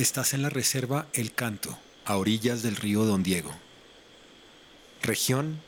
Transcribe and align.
Estás 0.00 0.32
en 0.32 0.40
la 0.40 0.48
reserva 0.48 1.08
El 1.12 1.34
Canto, 1.34 1.78
a 2.06 2.16
orillas 2.16 2.62
del 2.62 2.76
río 2.76 3.04
Don 3.04 3.22
Diego. 3.22 3.52
Región, 5.02 5.60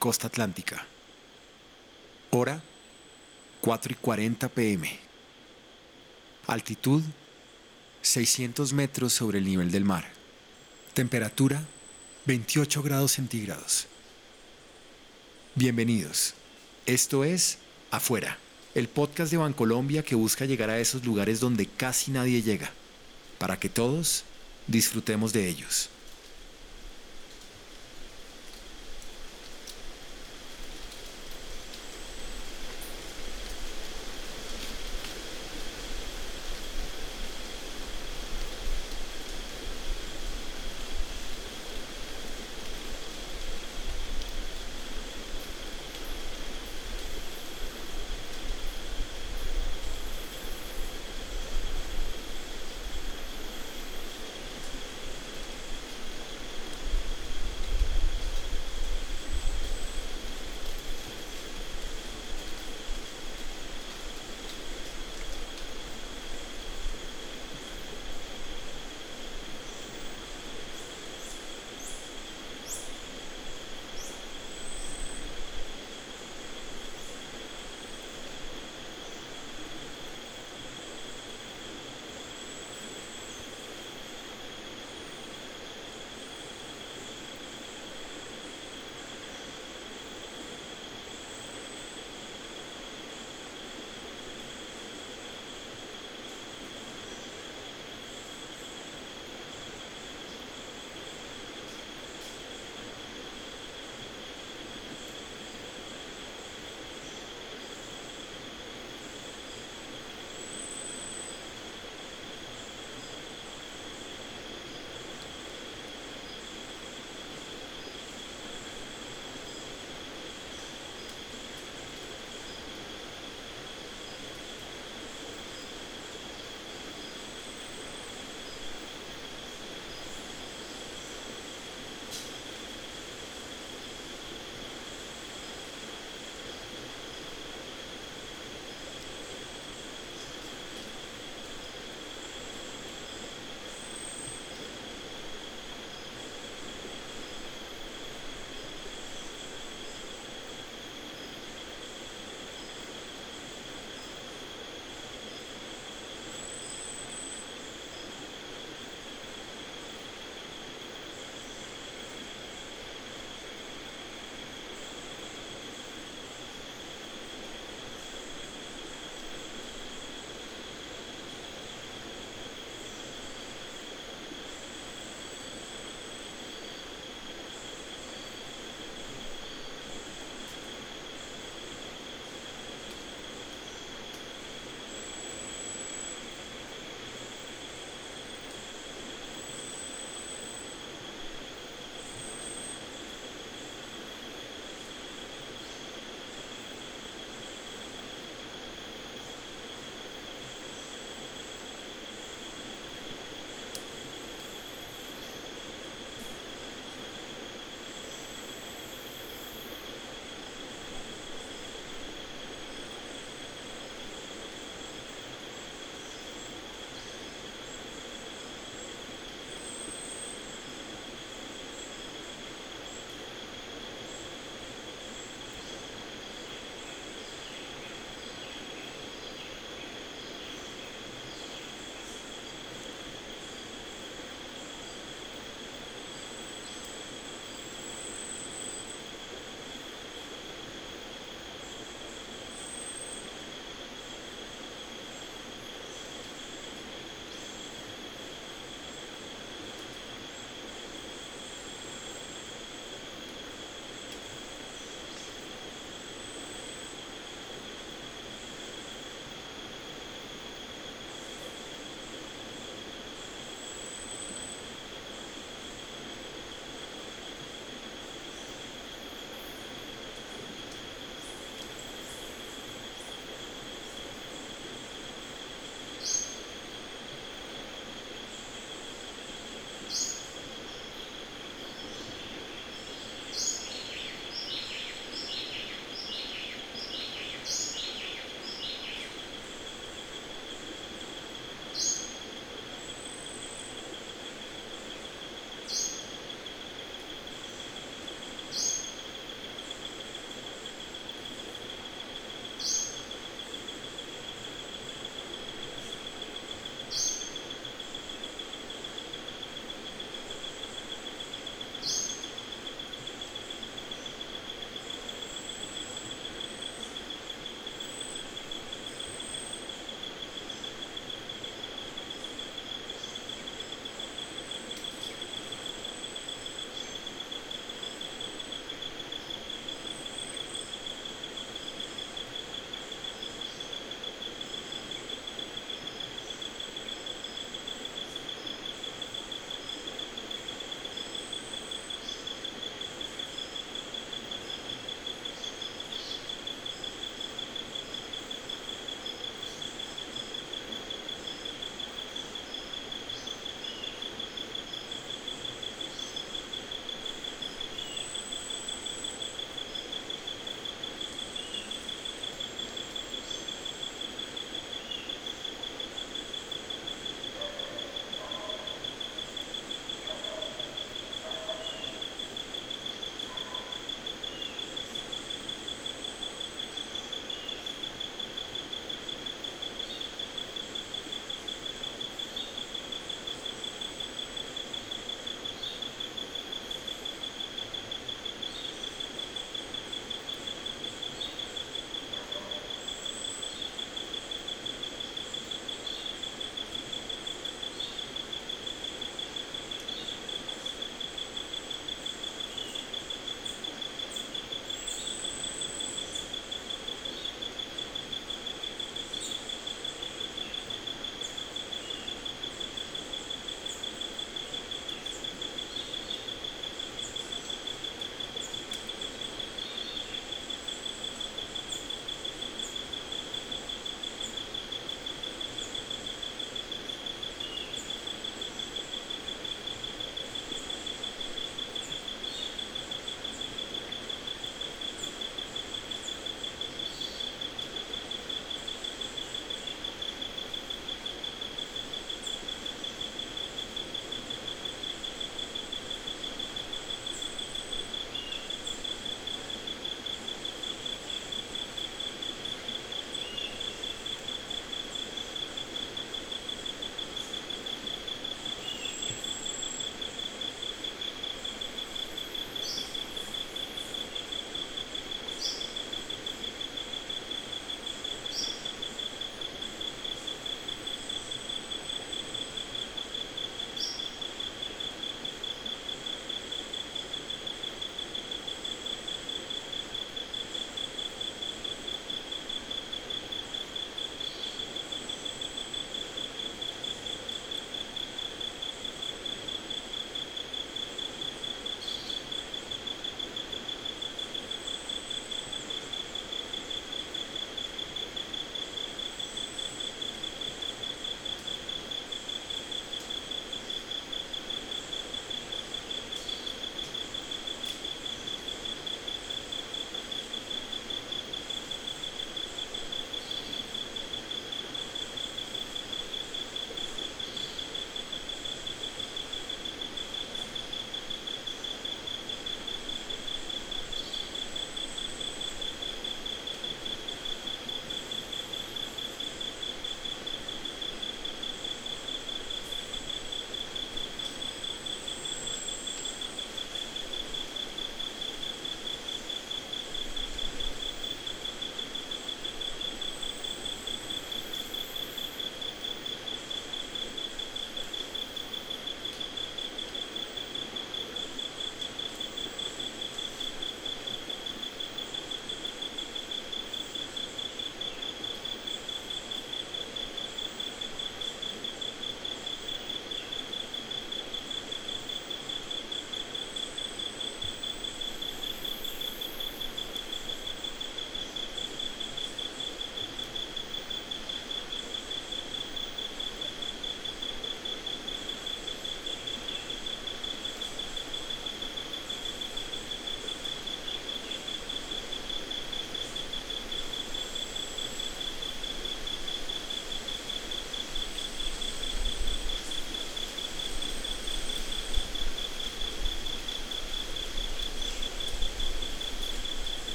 Costa 0.00 0.26
Atlántica. 0.26 0.84
Hora, 2.30 2.60
4 3.60 3.92
y 3.92 3.94
40 3.94 4.48
pm. 4.48 4.98
Altitud, 6.48 7.04
600 8.00 8.72
metros 8.72 9.12
sobre 9.12 9.38
el 9.38 9.44
nivel 9.44 9.70
del 9.70 9.84
mar. 9.84 10.08
Temperatura, 10.92 11.64
28 12.26 12.82
grados 12.82 13.12
centígrados. 13.12 13.86
Bienvenidos. 15.54 16.34
Esto 16.84 17.22
es 17.22 17.58
Afuera, 17.92 18.38
el 18.74 18.88
podcast 18.88 19.30
de 19.30 19.38
Bancolombia 19.38 20.02
que 20.02 20.16
busca 20.16 20.46
llegar 20.46 20.68
a 20.68 20.80
esos 20.80 21.04
lugares 21.04 21.38
donde 21.38 21.66
casi 21.66 22.10
nadie 22.10 22.42
llega, 22.42 22.72
para 23.42 23.56
que 23.56 23.68
todos 23.68 24.22
disfrutemos 24.68 25.32
de 25.32 25.48
ellos. 25.48 25.90